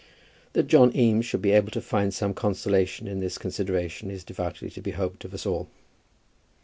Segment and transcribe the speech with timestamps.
[0.53, 4.71] That John Eames should be able to find some consolation in this consideration is devoutly
[4.71, 5.69] to be hoped by us all.